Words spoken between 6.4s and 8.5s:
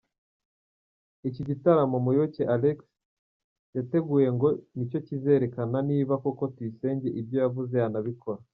Tuyisenge ibyo yavuze yanabikora.